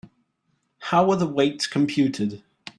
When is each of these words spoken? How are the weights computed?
How 0.79 1.11
are 1.11 1.15
the 1.15 1.27
weights 1.27 1.67
computed? 1.67 2.41